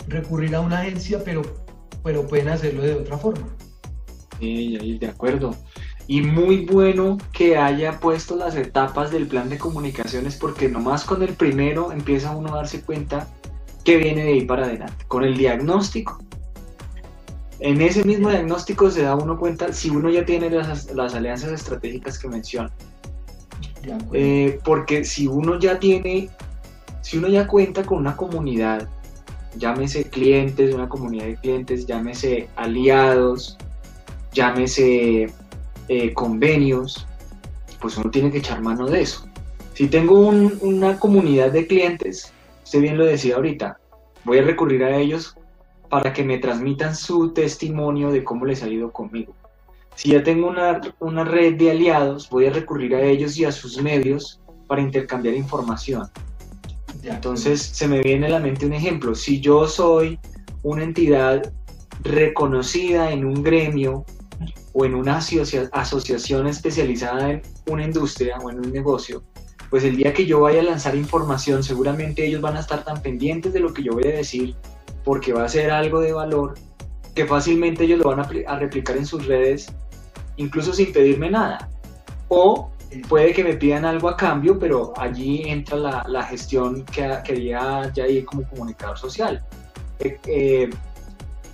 recurrir 0.07 0.55
a 0.55 0.61
una 0.61 0.79
agencia, 0.79 1.21
pero, 1.23 1.41
pero 2.03 2.27
pueden 2.27 2.49
hacerlo 2.49 2.83
de 2.83 2.93
otra 2.93 3.17
forma. 3.17 3.47
Sí, 4.39 4.97
de 4.99 5.07
acuerdo 5.07 5.55
y 6.07 6.21
muy 6.21 6.65
bueno 6.65 7.17
que 7.31 7.57
haya 7.57 7.99
puesto 7.99 8.35
las 8.35 8.55
etapas 8.55 9.11
del 9.11 9.27
plan 9.27 9.49
de 9.49 9.57
comunicaciones 9.57 10.35
porque 10.35 10.69
nomás 10.69 11.03
con 11.03 11.23
el 11.23 11.33
primero 11.33 11.91
empieza 11.91 12.35
uno 12.35 12.53
a 12.53 12.57
darse 12.57 12.81
cuenta 12.81 13.27
que 13.83 13.97
viene 13.97 14.23
de 14.23 14.33
ahí 14.33 14.41
para 14.41 14.65
adelante, 14.65 15.05
con 15.07 15.23
el 15.23 15.37
diagnóstico. 15.37 16.19
En 17.59 17.81
ese 17.81 18.03
mismo 18.03 18.29
diagnóstico 18.29 18.91
se 18.91 19.03
da 19.03 19.15
uno 19.15 19.39
cuenta 19.39 19.71
si 19.71 19.89
uno 19.89 20.09
ya 20.09 20.25
tiene 20.25 20.49
las, 20.49 20.89
alianzas 21.15 21.51
estratégicas 21.51 22.19
que 22.19 22.27
menciona. 22.27 22.71
Eh, 24.13 24.59
porque 24.65 25.05
si 25.05 25.27
uno 25.27 25.59
ya 25.59 25.79
tiene, 25.79 26.29
si 27.01 27.17
uno 27.17 27.27
ya 27.27 27.47
cuenta 27.47 27.83
con 27.83 27.99
una 27.99 28.17
comunidad, 28.17 28.89
llámese 29.57 30.05
clientes, 30.05 30.73
una 30.73 30.89
comunidad 30.89 31.25
de 31.25 31.35
clientes, 31.37 31.85
llámese 31.85 32.49
aliados, 32.55 33.57
llámese 34.33 35.31
eh, 35.87 36.13
convenios, 36.13 37.07
pues 37.79 37.97
uno 37.97 38.09
tiene 38.09 38.31
que 38.31 38.39
echar 38.39 38.61
mano 38.61 38.87
de 38.87 39.01
eso. 39.01 39.25
Si 39.75 39.87
tengo 39.87 40.19
una 40.19 40.99
comunidad 40.99 41.51
de 41.51 41.67
clientes, 41.67 42.33
usted 42.63 42.81
bien 42.81 42.97
lo 42.97 43.05
decía 43.05 43.35
ahorita, 43.35 43.77
voy 44.23 44.39
a 44.39 44.43
recurrir 44.43 44.83
a 44.83 44.97
ellos 44.97 45.37
para 45.89 46.13
que 46.13 46.23
me 46.23 46.37
transmitan 46.37 46.95
su 46.95 47.33
testimonio 47.33 48.11
de 48.11 48.23
cómo 48.23 48.45
les 48.45 48.63
ha 48.63 48.67
ido 48.67 48.91
conmigo. 48.91 49.33
Si 49.95 50.11
ya 50.11 50.23
tengo 50.23 50.47
una, 50.47 50.81
una 50.99 51.23
red 51.23 51.55
de 51.55 51.71
aliados, 51.71 52.29
voy 52.29 52.47
a 52.47 52.51
recurrir 52.51 52.95
a 52.95 53.01
ellos 53.01 53.37
y 53.37 53.45
a 53.45 53.51
sus 53.51 53.81
medios 53.81 54.41
para 54.67 54.81
intercambiar 54.81 55.35
información. 55.35 56.09
Entonces 57.03 57.61
se 57.61 57.87
me 57.87 58.01
viene 58.01 58.27
a 58.27 58.29
la 58.29 58.39
mente 58.39 58.65
un 58.65 58.73
ejemplo. 58.73 59.15
Si 59.15 59.39
yo 59.39 59.67
soy 59.67 60.19
una 60.63 60.83
entidad 60.83 61.53
reconocida 62.01 63.11
en 63.11 63.25
un 63.25 63.43
gremio 63.43 64.05
o 64.73 64.85
en 64.85 64.95
una 64.95 65.17
asociación 65.17 66.47
especializada 66.47 67.31
en 67.31 67.41
una 67.67 67.85
industria 67.85 68.37
o 68.39 68.49
en 68.49 68.59
un 68.59 68.71
negocio, 68.71 69.23
pues 69.69 69.83
el 69.83 69.95
día 69.95 70.13
que 70.13 70.25
yo 70.25 70.41
vaya 70.41 70.61
a 70.61 70.63
lanzar 70.63 70.95
información, 70.95 71.63
seguramente 71.63 72.25
ellos 72.25 72.41
van 72.41 72.57
a 72.57 72.59
estar 72.59 72.83
tan 72.83 73.01
pendientes 73.01 73.53
de 73.53 73.59
lo 73.59 73.73
que 73.73 73.83
yo 73.83 73.93
voy 73.93 74.05
a 74.05 74.15
decir, 74.15 74.55
porque 75.05 75.31
va 75.31 75.45
a 75.45 75.49
ser 75.49 75.71
algo 75.71 76.01
de 76.01 76.11
valor, 76.11 76.55
que 77.13 77.25
fácilmente 77.25 77.85
ellos 77.85 77.99
lo 77.99 78.09
van 78.13 78.19
a, 78.19 78.59
replicar 78.59 78.97
en 78.97 79.05
sus 79.05 79.25
redes, 79.25 79.71
incluso 80.35 80.73
sin 80.73 80.91
pedirme 80.91 81.29
nada. 81.29 81.69
O 82.27 82.71
puede 83.07 83.31
que 83.33 83.43
me 83.43 83.53
pidan 83.53 83.85
algo 83.85 84.09
a 84.09 84.17
cambio, 84.17 84.59
pero 84.59 84.93
allí 84.97 85.43
entra 85.47 86.03
la, 86.07 86.23
gestión 86.23 86.83
que 86.85 87.07
quería 87.23 87.91
ya 87.93 88.07
ir 88.07 88.25
como 88.25 88.43
comunicador 88.49 88.97
social. 88.97 89.41
Eh, 89.99 90.19
eh, 90.25 90.69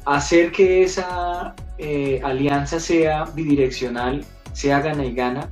hacer 0.06 0.52
que 0.52 0.84
esa 0.84 1.54
eh, 1.78 2.22
alianza 2.24 2.80
sea 2.80 3.26
bidireccional, 3.26 4.26
sea 4.54 4.80
gana 4.80 5.06
y 5.06 5.14
gana, 5.14 5.50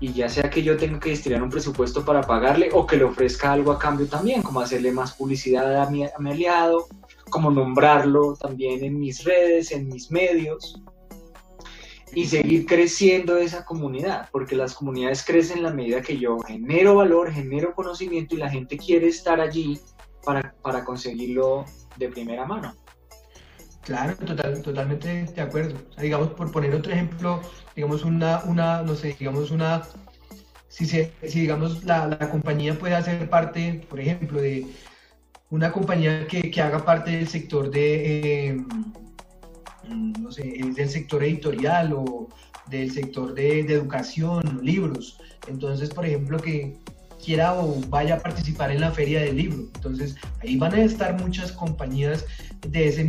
y 0.00 0.12
ya 0.12 0.28
sea 0.28 0.50
que 0.50 0.62
yo 0.62 0.76
tenga 0.76 1.00
que 1.00 1.10
destinar 1.10 1.42
un 1.42 1.50
presupuesto 1.50 2.04
para 2.04 2.20
pagarle 2.22 2.68
o 2.72 2.86
que 2.86 2.96
le 2.96 3.04
ofrezca 3.04 3.52
algo 3.52 3.72
a 3.72 3.78
cambio 3.78 4.06
también, 4.06 4.42
como 4.42 4.60
hacerle 4.60 4.92
más 4.92 5.14
publicidad 5.14 5.82
a 5.82 5.90
mi, 5.90 6.04
aliado, 6.04 6.86
como 7.34 7.50
nombrarlo 7.50 8.36
también 8.36 8.84
en 8.84 8.96
mis 8.96 9.24
redes, 9.24 9.72
en 9.72 9.88
mis 9.88 10.08
medios, 10.08 10.80
y 12.14 12.26
seguir 12.26 12.64
creciendo 12.64 13.36
esa 13.38 13.64
comunidad, 13.64 14.28
porque 14.30 14.54
las 14.54 14.72
comunidades 14.72 15.24
crecen 15.24 15.56
en 15.56 15.64
la 15.64 15.72
medida 15.72 16.00
que 16.00 16.16
yo 16.16 16.38
genero 16.46 16.94
valor, 16.94 17.32
genero 17.32 17.74
conocimiento 17.74 18.36
y 18.36 18.38
la 18.38 18.48
gente 18.48 18.76
quiere 18.76 19.08
estar 19.08 19.40
allí 19.40 19.80
para, 20.24 20.54
para 20.62 20.84
conseguirlo 20.84 21.64
de 21.96 22.08
primera 22.08 22.46
mano. 22.46 22.72
Claro, 23.82 24.14
total, 24.14 24.62
totalmente 24.62 25.24
de 25.24 25.42
acuerdo. 25.42 25.74
digamos, 26.00 26.28
por 26.34 26.52
poner 26.52 26.72
otro 26.72 26.92
ejemplo, 26.92 27.40
digamos 27.74 28.04
una, 28.04 28.44
una 28.44 28.82
no 28.82 28.94
sé, 28.94 29.16
digamos 29.18 29.50
una, 29.50 29.82
si, 30.68 30.86
se, 30.86 31.12
si 31.26 31.40
digamos 31.40 31.82
la, 31.82 32.06
la 32.06 32.30
compañía 32.30 32.78
puede 32.78 32.94
hacer 32.94 33.28
parte, 33.28 33.84
por 33.90 33.98
ejemplo, 33.98 34.40
de 34.40 34.68
una 35.54 35.70
compañía 35.70 36.26
que, 36.26 36.50
que 36.50 36.60
haga 36.60 36.84
parte 36.84 37.12
del 37.12 37.28
sector 37.28 37.70
de, 37.70 38.60
mm, 39.88 40.12
no 40.20 40.32
sé, 40.32 40.42
del 40.74 40.88
sector 40.88 41.22
editorial 41.22 41.92
o 41.92 42.28
del 42.66 42.90
sector 42.90 43.32
de, 43.34 43.62
de 43.62 43.74
educación, 43.74 44.60
libros. 44.64 45.16
Entonces, 45.46 45.90
por 45.90 46.06
ejemplo, 46.06 46.38
que 46.38 46.76
quiera 47.24 47.54
o 47.54 47.80
vaya 47.88 48.16
a 48.16 48.18
participar 48.18 48.72
en 48.72 48.80
la 48.80 48.90
feria 48.90 49.20
del 49.20 49.36
libro. 49.36 49.58
Entonces, 49.76 50.16
ahí 50.42 50.56
van 50.56 50.74
a 50.74 50.82
estar 50.82 51.22
muchas 51.22 51.52
compañías 51.52 52.26
de 52.68 52.88
ese 52.88 53.08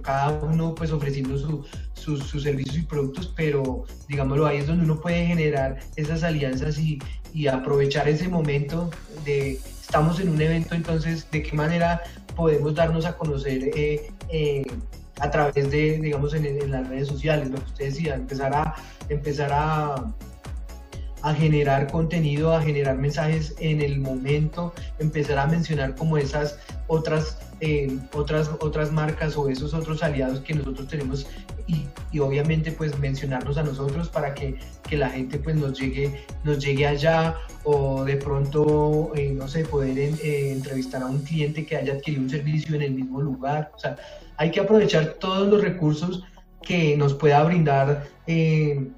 cada 0.00 0.30
uno 0.30 0.74
pues 0.74 0.92
ofreciendo 0.92 1.64
sus 1.94 2.42
servicios 2.42 2.76
y 2.78 2.82
productos, 2.82 3.34
pero 3.36 3.84
digámoslo, 4.08 4.46
ahí 4.46 4.58
es 4.58 4.66
donde 4.68 4.84
uno 4.84 5.00
puede 5.00 5.26
generar 5.26 5.80
esas 5.96 6.22
alianzas 6.22 6.78
y, 6.78 7.00
y 7.34 7.48
aprovechar 7.48 8.08
ese 8.08 8.28
momento 8.28 8.88
de 9.24 9.58
estamos 9.86 10.18
en 10.18 10.30
un 10.30 10.40
evento, 10.40 10.74
entonces, 10.74 11.30
¿de 11.30 11.44
qué 11.44 11.54
manera 11.54 12.02
podemos 12.34 12.74
darnos 12.74 13.06
a 13.06 13.16
conocer 13.16 13.70
eh, 13.76 14.10
eh, 14.28 14.64
a 15.20 15.30
través 15.30 15.70
de, 15.70 16.00
digamos, 16.00 16.34
en, 16.34 16.70
las 16.70 16.88
redes 16.88 17.06
sociales, 17.06 17.50
lo 17.50 17.58
que 17.58 17.64
usted 17.66 17.84
decía, 17.86 18.14
empezar 18.16 18.52
a, 18.52 18.74
empezar 19.08 19.50
a 19.52 20.12
generar 21.34 21.90
contenido, 21.90 22.52
a 22.52 22.62
generar 22.62 22.96
mensajes 22.96 23.54
en 23.60 23.80
el 23.80 24.00
momento, 24.00 24.74
empezar 24.98 25.38
a 25.38 25.46
mencionar 25.46 25.94
como 25.94 26.18
esas 26.18 26.58
otras, 26.88 27.38
eh, 27.60 27.98
otras, 28.12 28.50
otras 28.60 28.92
marcas 28.92 29.36
o 29.36 29.48
esos 29.48 29.72
otros 29.74 30.02
aliados 30.02 30.40
que 30.40 30.54
nosotros 30.54 30.88
tenemos 30.88 31.26
y, 31.66 31.86
y, 32.12 32.20
obviamente 32.20 32.70
pues 32.70 32.96
mencionarnos 32.98 33.56
a 33.58 33.62
nosotros 33.62 34.08
para 34.08 34.34
que, 34.34 34.56
que, 34.88 34.96
la 34.96 35.10
gente 35.10 35.38
pues 35.38 35.56
nos 35.56 35.78
llegue, 35.78 36.24
nos 36.44 36.64
llegue 36.64 36.86
allá 36.86 37.34
o 37.64 38.04
de 38.04 38.16
pronto, 38.16 39.10
eh, 39.16 39.32
no 39.32 39.48
sé, 39.48 39.64
poder 39.64 39.98
eh, 39.98 40.52
entrevistar 40.52 41.02
a 41.02 41.06
un 41.06 41.22
cliente 41.22 41.66
que 41.66 41.76
haya 41.76 41.94
adquirido 41.94 42.22
un 42.22 42.30
servicio 42.30 42.76
en 42.76 42.82
el 42.82 42.92
mismo 42.92 43.20
lugar. 43.20 43.72
O 43.74 43.78
sea, 43.78 43.96
hay 44.36 44.52
que 44.52 44.60
aprovechar 44.60 45.14
todos 45.14 45.48
los 45.48 45.62
recursos 45.62 46.22
que 46.62 46.96
nos 46.96 47.14
pueda 47.14 47.42
brindar 47.42 48.06
eh, 48.26 48.88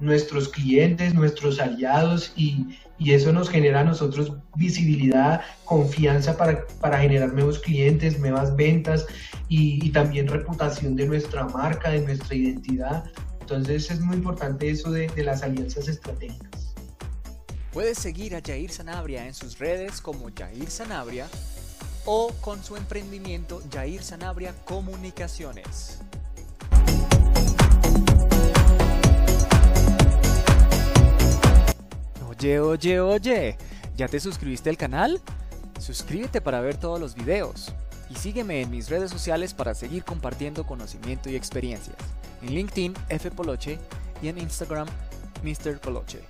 nuestros 0.00 0.48
clientes, 0.48 1.14
nuestros 1.14 1.60
aliados 1.60 2.32
y, 2.36 2.78
y, 2.98 3.12
eso 3.12 3.32
nos 3.32 3.48
genera 3.48 3.80
a 3.80 3.84
nosotros 3.84 4.32
visibilidad, 4.56 5.42
confianza 5.64 6.36
para, 6.36 6.66
para 6.80 6.98
generar 6.98 7.32
nuevos 7.32 7.60
clientes, 7.60 8.18
nuevas 8.18 8.54
ventas 8.56 9.06
y, 9.48 9.90
también 9.90 10.26
reputación 10.26 10.96
de 10.96 11.06
nuestra 11.06 11.44
marca, 11.46 11.90
de 11.90 12.00
nuestra 12.00 12.34
identidad. 12.34 13.04
Entonces 13.40 13.90
es 13.90 14.00
muy 14.00 14.16
importante 14.16 14.70
eso 14.70 14.90
de, 14.90 15.06
de 15.08 15.22
las 15.22 15.42
alianzas 15.42 15.88
estratégicas. 15.88 16.74
Puedes 17.72 17.98
seguir 17.98 18.34
a 18.36 18.40
Jair 18.40 18.70
Sanabria 18.70 19.26
en 19.26 19.34
sus 19.34 19.58
redes 19.58 20.00
como 20.00 20.30
Jair 20.36 20.70
Sanabria 20.70 21.26
o 22.04 22.32
con 22.40 22.62
su 22.62 22.76
emprendimiento 22.76 23.62
Jair 23.72 24.02
Sanabria 24.02 24.54
Comunicaciones. 24.64 25.98
Oye, 32.44 32.60
oye, 32.60 33.00
oye, 33.00 33.56
¿ya 33.96 34.06
te 34.06 34.20
suscribiste 34.20 34.68
al 34.68 34.76
canal? 34.76 35.18
Suscríbete 35.80 36.42
para 36.42 36.60
ver 36.60 36.76
todos 36.76 37.00
los 37.00 37.14
videos 37.14 37.72
y 38.10 38.16
sígueme 38.16 38.60
en 38.60 38.70
mis 38.70 38.90
redes 38.90 39.10
sociales 39.10 39.54
para 39.54 39.74
seguir 39.74 40.04
compartiendo 40.04 40.66
conocimiento 40.66 41.30
y 41.30 41.36
experiencias. 41.36 41.96
En 42.42 42.54
LinkedIn, 42.54 42.92
F 43.08 43.30
Poloche 43.30 43.78
y 44.20 44.28
en 44.28 44.36
Instagram, 44.36 44.86
Mr. 45.42 45.80
Poloche. 45.80 46.20